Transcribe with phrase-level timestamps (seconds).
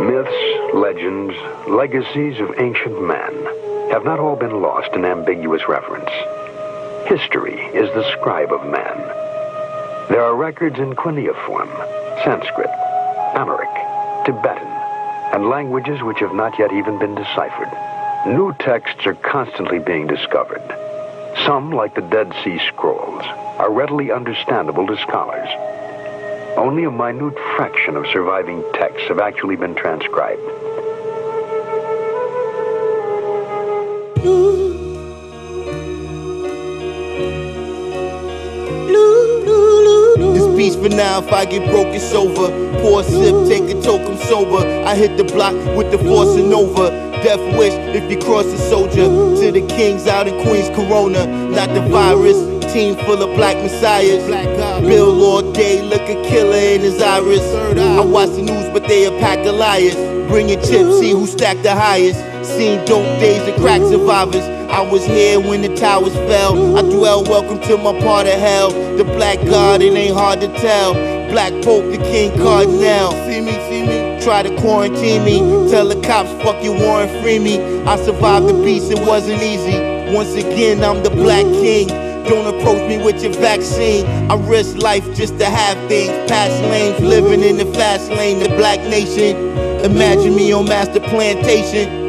[0.00, 1.34] myths, legends,
[1.68, 3.32] legacies of ancient man
[3.90, 6.10] have not all been lost in ambiguous reference.
[7.06, 8.98] History is the scribe of man.
[10.08, 11.68] There are records in cuneiform,
[12.24, 12.70] Sanskrit,
[13.34, 13.74] Amharic,
[14.26, 14.66] Tibetan,
[15.32, 17.70] and languages which have not yet even been deciphered.
[18.26, 20.62] New texts are constantly being discovered.
[21.44, 23.22] Some, like the Dead Sea Scrolls,
[23.58, 25.48] are readily understandable to scholars.
[26.56, 30.42] Only a minute fraction of surviving texts have actually been transcribed.
[40.84, 42.48] For now, if I get broke, it's over.
[42.82, 44.60] Pour a sip, take a toke, I'm sober.
[44.84, 46.90] I hit the block with the force and over.
[47.24, 49.06] Death wish if you cross a soldier.
[49.06, 51.26] To the kings out in Queens, Corona.
[51.48, 52.36] Not the virus,
[52.70, 54.26] team full of black messiahs.
[54.84, 56.43] Bill all day, look a killer
[56.74, 57.40] in his iris.
[57.78, 59.94] I watch the news, but they a pack of liars.
[60.28, 62.18] Bring your chips, see who stacked the highest.
[62.44, 64.42] Seen dope days and crack survivors.
[64.70, 66.76] I was here when the towers fell.
[66.76, 68.70] I dwell, welcome to my part of hell.
[68.96, 70.94] The black god, it ain't hard to tell.
[71.30, 73.12] Black Pope, the King Cardinal.
[73.26, 74.20] See me, see me.
[74.20, 75.38] Try to quarantine me.
[75.70, 77.82] Tell the cops, fuck you, Warren, free me.
[77.84, 80.14] I survived the beast, it wasn't easy.
[80.14, 82.03] Once again, I'm the Black King.
[82.28, 84.06] Don't approach me with your vaccine.
[84.30, 86.10] I risk life just to have things.
[86.30, 89.36] Past lanes, living in the fast lane, the black nation.
[89.84, 92.03] Imagine me on master plantation.